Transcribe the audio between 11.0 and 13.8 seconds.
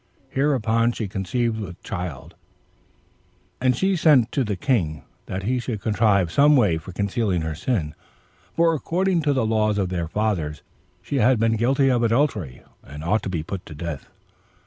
she who had been guilty of adultery ought to be put to